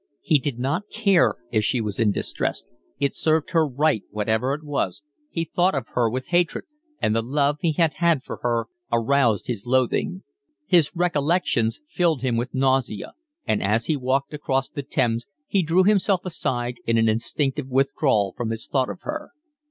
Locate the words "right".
3.67-4.01